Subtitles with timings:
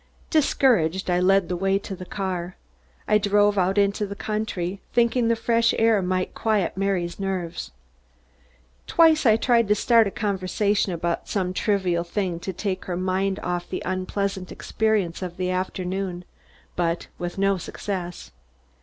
[0.31, 2.55] Discouraged, I led the way to the car.
[3.07, 7.69] I drove out into the country, thinking the fresh air might quiet Mary's nerves.
[8.87, 13.37] Twice I tried to start a conversation about some trivial thing, to take her mind
[13.43, 16.25] off her unpleasant experience of the afternoon,
[16.75, 18.31] but with no success.